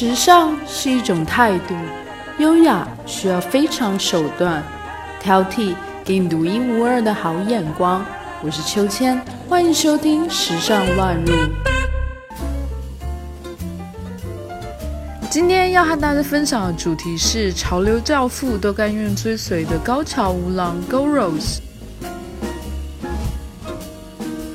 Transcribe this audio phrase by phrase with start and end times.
[0.00, 1.74] 时尚是一种态度，
[2.38, 4.64] 优雅需要非常手段，
[5.20, 8.02] 挑剔给你独一无二的好眼光。
[8.42, 11.34] 我是秋千，欢迎收听《时尚乱入》。
[15.28, 21.58] 今天要和大家分享的主题是潮流教父都甘愿追随的高桥无郎 Go Rose。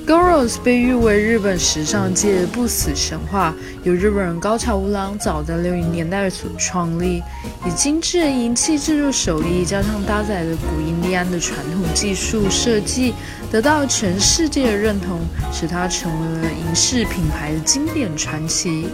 [0.05, 7.23] Goros 被誉为日本时尚界不死神话，由日本人高桥无郎早在六零年代所创立，
[7.65, 13.15] 以精致的银器制作手艺加上搭载的古印第安的传统技术设计，
[13.51, 18.87] 得到全世界的认同，使它成为了银饰品牌的经典传奇。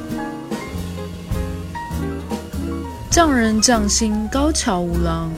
[3.10, 5.30] 匠人匠心，高桥无郎。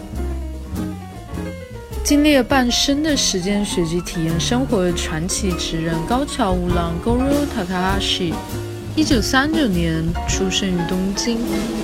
[2.04, 8.34] 经历了半生的时间学习体验生活的传奇职人高桥无郎 Goro Takahashi，
[8.94, 11.38] 一九三九年出生于东京，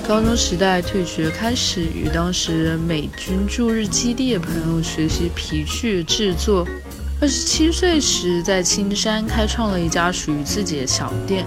[0.06, 6.68] 高中时代退学，开始与当时美军驻日基地的朋友学习皮具制作。
[7.22, 11.46] 二十七岁时，在青山开创了一家属于自己的小店。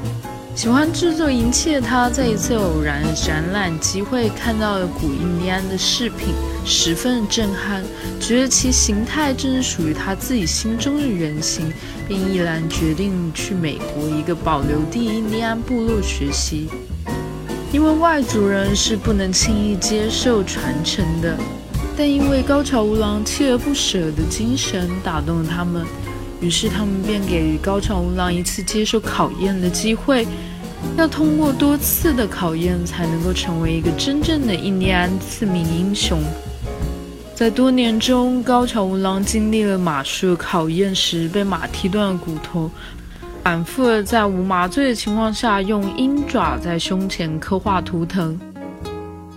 [0.55, 6.29] 喜欢制作银器的他，在一次偶然展览机会看到了古印第安的饰品，
[6.65, 7.83] 十分震撼，
[8.21, 11.73] 觉得其形态正是属于他自己心中的原型，
[12.07, 16.69] 便毅然决定去美国一个保留地印第安部落学习，
[17.73, 21.35] 因为外族人是不能轻易接受传承的，
[21.97, 25.85] 但因为高桥无郎锲而不舍的精神打动了他们。
[26.43, 30.27] 于是他们便给予高桥无郎一次接受考验的机会，
[30.99, 36.21] 要通过多次的考验才能够成为一个真正的印第安次名英雄。
[37.35, 42.71] 在多年中，高桥无郎经历了马术考验时被马踢断了骨头，
[43.43, 48.39] 反复的在无麻醉的情况下用鹰爪在胸前刻画图腾。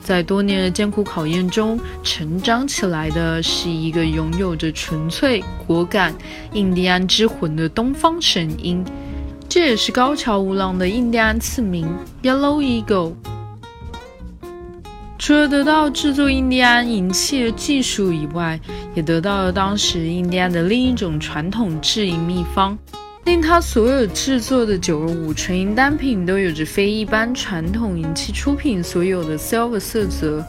[0.06, 6.14] 在多年的艰苦考验中成长起来的是一个拥有着纯粹果敢
[6.54, 8.86] 印第安之魂的东方神鹰，
[9.50, 11.90] 这也是高桥无郎的印第安次名
[12.22, 13.14] Yellow Eagle。
[15.18, 18.60] 除了得到制作印第安银器的技术以外，
[18.94, 22.78] 也得到了当时印第安的另一种传统制银秘方。
[23.26, 30.46] 令他所有制作的九十五纯银单品都有着非一般传统银器出品所有的 silver 色泽，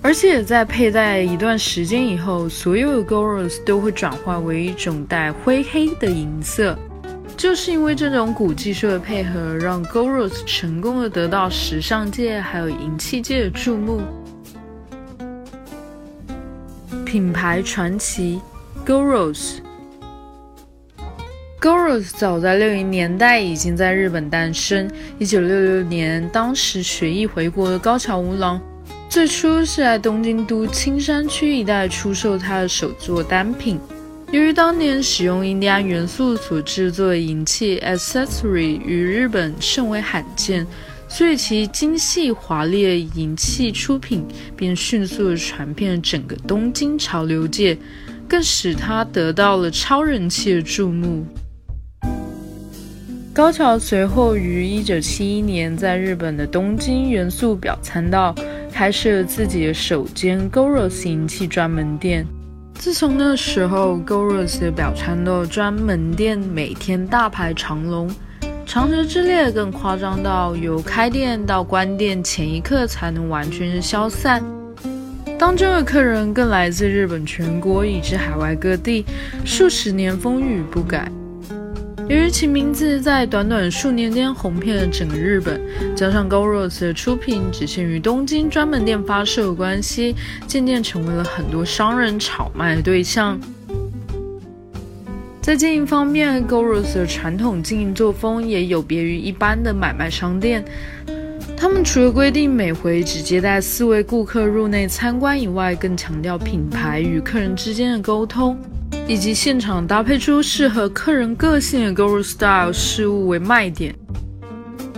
[0.00, 6.76] 而且在佩戴一段时间以后，所有的 goros 都会转化为一种带灰黑的银色。
[7.36, 14.00] 就是因为这种古技术的配合，让 goros 成功的得到时尚界还有银器界的注目。
[17.04, 18.40] 品牌传奇
[18.84, 19.58] goros。
[21.60, 24.88] Goros 早在六零年代已经在日本诞生。
[25.18, 28.60] 一九六六年，当时学艺回国的高桥无郎，
[29.08, 33.76] 最初是在东京都青山区一带出售他的手作单品。
[34.30, 40.64] 由于当年使用印第安元素所制作的银器 accessory 于日本甚为罕见，
[41.08, 44.24] 所以其精细华丽的银器出品
[44.56, 47.76] 便迅速地传遍整个东京潮流界，
[48.28, 51.26] 更使他得到了超人气的注目。
[53.38, 58.34] 高桥随后于一九七一年在日本的东京元素表参道
[58.72, 62.26] 开设了自己的首间 Goros 银器专门店。
[62.74, 68.10] 自从那时候，Goros 的表参道专门店每天大排长龙，
[68.66, 74.42] 长蛇之列更夸张到由开店到关店前一刻才能完全消散。
[75.38, 79.06] 当中的客人更来自日本全国以至海外各地，
[79.44, 81.08] 数十年风雨不改。
[82.08, 85.60] 由于其名字在短短数年间红遍了整个日本，
[85.94, 93.38] 加上 Goros 的出品只限于东京专门店发售的关系，渐渐成为了很多商人炒卖的对象。
[95.42, 100.64] 在经营方面，Goros 的传统经营作风也有别于一般的买卖商店。
[101.58, 108.58] 他们除了规定每回只接待四位顾客入内参观以外，更强调品牌与客人之间的沟通。
[109.08, 113.94] 以及现场搭配出适合客人个性的 Goro Style 事物为卖点。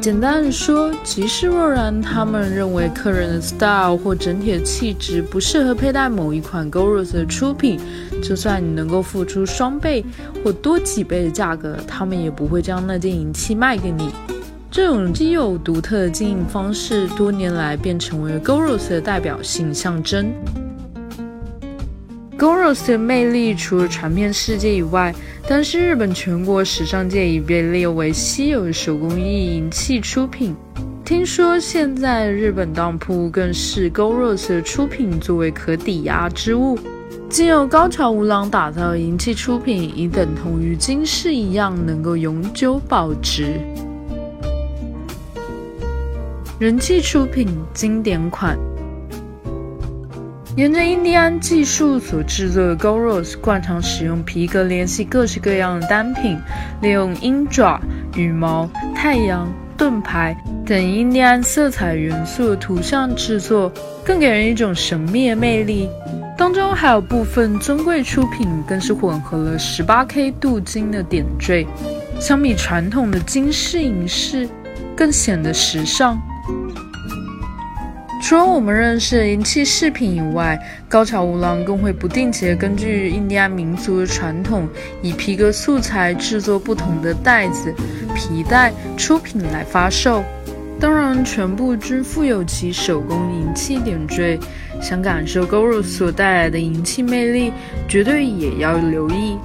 [0.00, 7.78] 简单的说，即使若然他们认为客人的 Style 或整体的气质不适合佩戴某一款 Goro 的出品，
[8.20, 10.04] 就算你能够付出双倍
[10.42, 14.10] 或多几倍的价格，他们也不会将那件银器卖给你。
[14.72, 20.32] 这种既有独特的经营方式，多年来便成为了 Goro 的代表性象征。
[22.40, 25.14] Goros 的魅力除了传遍世界以外，
[25.46, 30.56] 但是日本全国时尚界已被列为稀有的手工艺银器出品。
[31.04, 36.78] 听说现在日本当铺更视 Goros 的出品作为可抵押之物，
[37.28, 43.60] 经由高桥无郎打造的银器出品，已等同于金饰一样，能够永久保值。
[46.58, 48.58] 人气出品经典款。
[50.56, 56.36] 沿着印第安技术所制作的 goros，惯常使用皮革联系各式各样的单品，
[56.82, 57.80] 利用鹰爪、
[58.16, 60.36] 羽毛、太阳、盾牌
[60.66, 63.72] 等印第安色彩元素的图像制作，
[64.04, 65.88] 更给人一种神秘的魅力。
[66.36, 71.64] 当中还有部分尊贵出品，更是混合了 18K 镀金的点缀，
[72.18, 74.48] 相比传统的金饰银饰，
[74.96, 76.20] 更显得时尚。
[78.30, 80.56] 除了我们认识的银器饰品以外，
[80.88, 84.68] 高桥无郎更会不定期的根据印第安民族的传统，
[85.02, 87.74] 以皮革素材制作不同的袋子、
[88.14, 90.22] 皮带出品来发售。
[90.78, 94.38] 当然，全部均附有其手工银器点缀。
[94.80, 97.52] 想感受 Goro 所带来的银器魅力，
[97.88, 99.36] 绝对也要留意。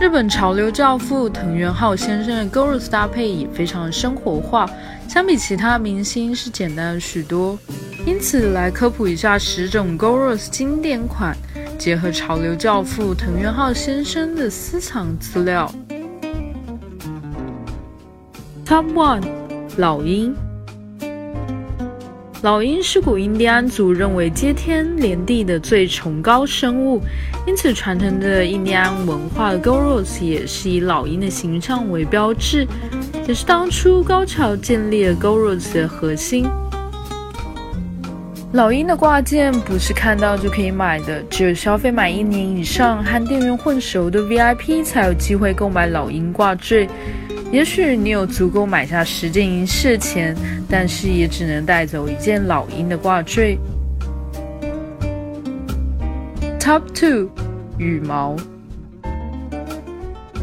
[0.00, 4.66] 日本潮流教父藤原浩先生的 Goro 搭配也非常生活化。
[5.08, 7.58] 相比其他明星是简单了许多，
[8.06, 11.34] 因此来科普一下十种 g o r o s 经典款，
[11.78, 15.72] 结合潮流教父藤原浩先生的私藏资料。
[18.66, 19.24] Top One，
[19.78, 20.36] 老鹰。
[22.42, 27.02] 老鹰是古印第安族认为接天连地的最崇高生物，
[27.46, 32.64] 因此传承的印第安文化的 g o r o s 也是以老鹰的形象为标志。
[33.28, 36.48] 也是当初高桥建立了 g o r o s 的核心。
[38.54, 46.88] 老鹰的挂件不是看到就可以买的，只有消费满一年以上和店员混熟的 VIP 才有机会购买老鹰挂坠。
[47.52, 50.34] 也许你有足够买下十件银饰的钱，
[50.66, 53.58] 但是也只能带走一件老鹰的挂坠。
[56.58, 57.28] Top Two，
[57.76, 58.34] 羽毛。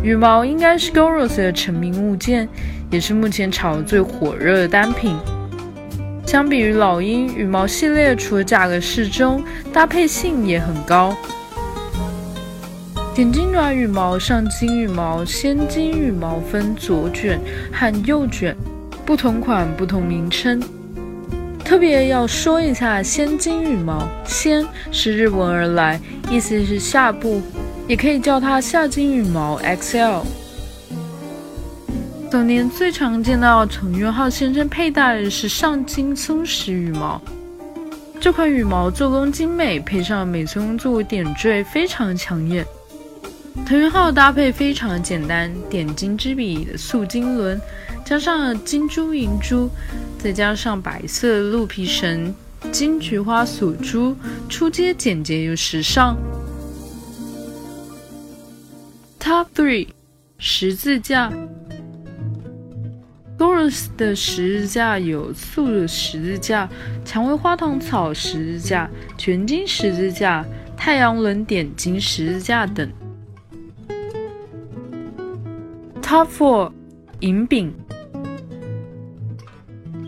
[0.03, 2.47] 羽毛应该是 g o r o s 的成名物件。
[2.91, 5.17] 也是目前炒的最火热的单品。
[6.25, 11.15] 相比于老鹰羽毛系列，除了价格适中，搭配性也很高。
[13.13, 17.39] 点金爪羽毛、上金羽毛、仙金羽毛分左卷
[17.71, 18.55] 和右卷，
[19.05, 20.61] 不同款不同名称。
[21.63, 25.99] 特别要说一下仙金羽毛，仙是日文而来，
[26.29, 27.41] 意思是下部，
[27.87, 30.23] 也可以叫它下金羽毛 XL。
[32.35, 37.21] 早年最常见到藤原浩先生佩戴的是上金松石羽毛，
[38.19, 42.65] 这款羽毛做工精美，配上美松做点缀，非常抢眼。
[43.65, 47.57] 藤原浩搭配非常简单，点睛之笔的素金轮，
[48.03, 49.69] 加上金珠银珠，
[50.19, 52.35] 再加上白色鹿皮绳、
[52.69, 54.13] 金菊花锁珠，
[54.49, 56.17] 出街简洁又时尚。
[59.21, 59.87] Top three，
[60.37, 61.31] 十字架。
[63.45, 66.67] Goros 的十字架有素的十字架、
[67.05, 68.89] 蔷薇花糖草十字架、
[69.19, 70.43] 全金十字架、
[70.75, 72.91] 太阳轮点金十字架等。
[76.01, 76.71] Top Four，
[77.19, 77.71] 银饼。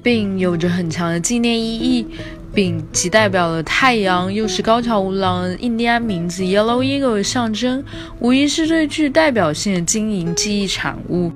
[0.01, 2.07] 饼有着很强的纪念意义，
[2.55, 7.83] 饼既代表了太阳，又是高桥无郎印第安名字 Yellow Eagle 的象征，
[8.19, 11.31] 无疑是最具代表性的金银记忆产物。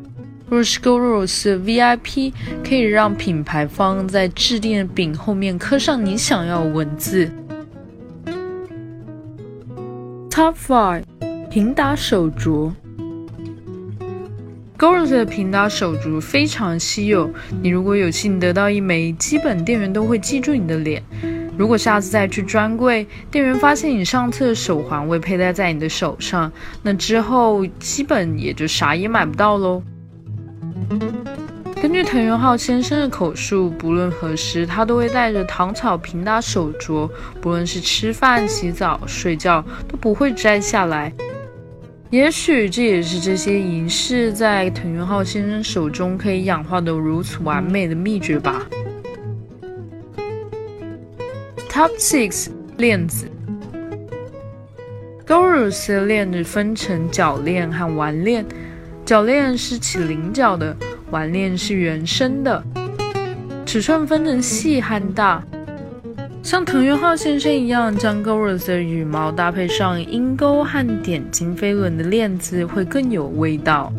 [0.51, 7.31] 若是 Goros VIP，可以让品牌方在制定的饼后面刻上你想要的文字。
[10.29, 11.03] Top Five，
[11.49, 12.73] 平打手镯。
[14.77, 17.31] Goros 的平打手镯非常稀有，
[17.61, 21.01] 你如果有幸得到一枚，基本店员都会记住你的脸。
[21.57, 26.51] 如果下次再去专柜，店员发现你上次的手环未佩戴在你的手上，
[26.83, 29.81] 那之后基本也就啥也买不到喽。
[31.81, 37.09] 根据藤原浩先生的口述，不论何时，他都会带着糖草平打手镯，
[37.41, 41.11] 不论是吃饭、洗澡、睡觉，都不会摘下来。
[42.11, 48.67] 也许这也是这些银饰在藤原浩先生手中可以氧化的如此完美的秘诀吧。
[51.69, 53.25] Top six 链子
[55.25, 58.45] ，Goros 链子分成铰链和丸链。
[59.11, 60.73] 铰链是起菱角的，
[61.09, 62.63] 丸链是圆身的，
[63.65, 65.43] 尺寸分成细和大。
[66.41, 73.91] 像藤原浩先生一样，将 Goros 的羽毛搭配上鹰钩和点金飞轮的链子，会更有味道。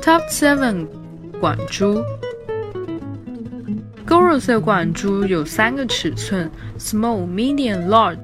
[0.00, 0.86] Top Seven
[1.38, 2.02] 管珠。
[4.06, 8.16] Goros 的管珠有三个尺寸：Small、Medium、Large。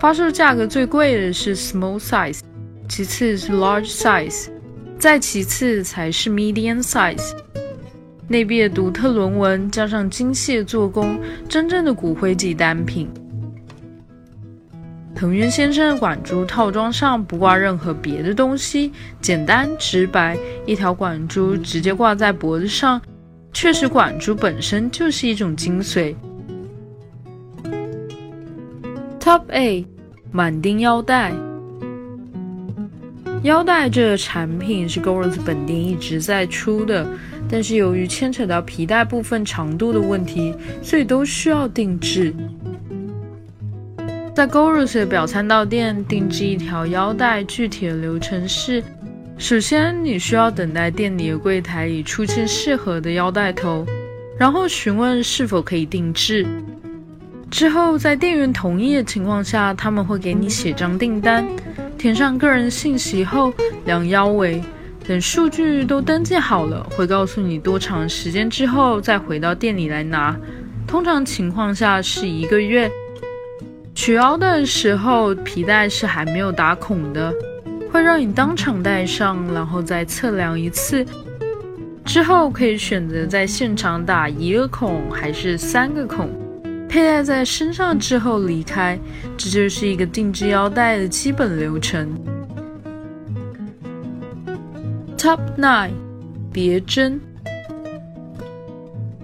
[0.00, 2.40] 发售价格最贵的是 Small Size，
[2.88, 4.48] 其次是 Large Size，
[4.98, 7.32] 再其次才是 Medium Size。
[8.28, 13.08] 内壁的独特轮纹加上精细做工，真正的骨灰级单品。
[15.14, 20.36] 藤原先生的管珠套装上不挂任何别的东西，简单直白，
[20.66, 23.00] 一条管珠直接挂在脖子上。
[23.52, 26.14] 确实，管珠本身就是一种精髓。
[29.20, 29.86] Top A，
[30.32, 31.32] 满钉腰带。
[33.44, 37.06] 腰带这个产品是 Goros 本店一直在出的，
[37.46, 42.34] 但是由于牵扯到皮带部分长度的问题，所以都需要定制。
[44.34, 48.82] 在 Goros 的表参道店定制一条腰带，具体的流程是。
[49.36, 53.84] 首先，你需要等待店里的柜台里出现适合的腰带头，
[54.38, 56.46] 然后询问是否可以定制。
[57.50, 61.46] 之后，在店员同意的情况下，他们会给你写张订单，
[62.04, 63.50] 填上个人信息后
[63.86, 64.62] 量腰围，
[65.08, 70.38] 等数据都登记好了，会告诉你多长时间之后再回到店里来拿。
[70.86, 72.90] 通常情况下是一个月。
[73.94, 77.32] 取腰的时候，皮带是还没有打孔的。
[77.90, 81.06] 会让你当场戴上，然后再测量一次，
[82.04, 86.28] 之后可以选择在现场打一个孔还是三个孔，
[86.94, 88.96] 佩戴在身上之后离开。
[89.36, 92.08] 这就是一个定制腰带的基本流程。
[95.18, 95.90] Top nine，
[96.52, 97.20] 别针。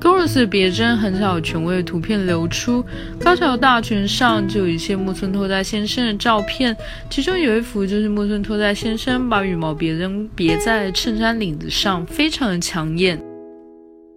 [0.00, 2.84] Goros 的别针很少有权威的图片流出，
[3.20, 6.76] 高桥大全上就有一些木村拓哉先生的照片，
[7.08, 13.29] 其中有一幅就是木村拓哉先生把羽毛别针别在衬衫领子上，非常的抢眼。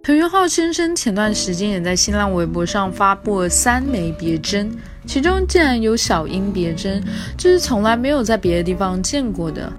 [0.04, 4.70] 藤原浩先生前段时间也在新浪微博上发布了三枚别针，
[5.06, 7.02] 其中竟然有小鹰别针，
[7.38, 9.72] 这是从来没有在别的地方见过的。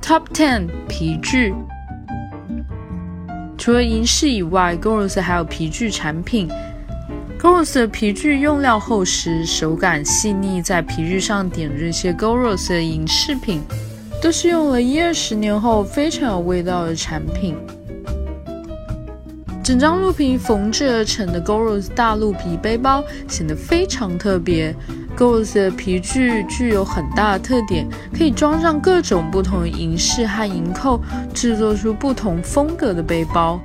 [0.00, 1.54] Top ten 皮具。
[3.58, 6.48] 除了银饰以外，Goros 还有皮具产品。
[7.38, 13.60] Goros 的皮具用料厚实，手感细腻，在皮具上点缀些 Goros 的银饰品，
[14.20, 17.56] 都是用了一二十年后非常有味道的产品。
[19.62, 24.74] 整张鹿皮缝制而成的 Goros 大鹿皮背包显得非常特别。
[25.16, 31.00] Goros 的皮具具有很大的特点，可以装上各种不同的银饰和银扣，
[31.34, 33.60] 制作出不同风格的背包。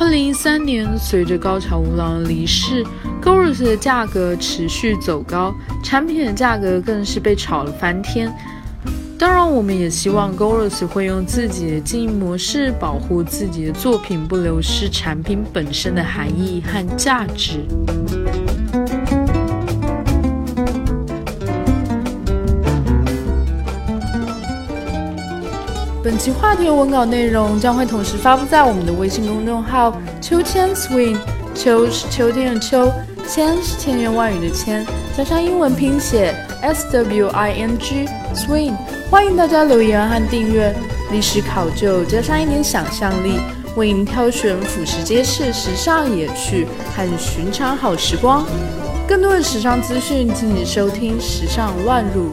[0.00, 2.84] 二零一三年，随着高桥无郎的离世
[3.24, 8.30] ，Goros 的价格持续走高，产品的价格更是被炒了翻天。
[9.18, 17.64] 当然，我们也希望 Goros 会用自己的经营模式，保护自己的作品不流失产品本身的含义和价值。
[26.02, 31.16] 本期话题文稿内容将会同时发布在我们的微信公众号“秋千 swing”，
[31.54, 32.92] 秋是秋天的秋，
[33.26, 38.74] 千是千言万语的千，加上英文拼写 s w i n g swing。
[39.10, 40.74] 欢迎大家留言和订阅。
[41.10, 43.38] 历史考究加上一点想象力，
[43.76, 46.66] 为您挑选俯拾皆是时尚野趣
[46.96, 48.44] 和寻常好时光。
[49.06, 52.30] 更多的时尚资讯，敬请收听《时尚乱入》。